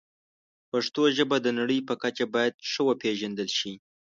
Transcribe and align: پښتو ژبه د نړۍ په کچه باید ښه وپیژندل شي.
پښتو 0.71 1.03
ژبه 1.17 1.37
د 1.41 1.47
نړۍ 1.59 1.79
په 1.89 1.93
کچه 2.01 2.25
باید 2.33 2.53
ښه 2.69 2.81
وپیژندل 2.89 3.49
شي. 3.59 3.73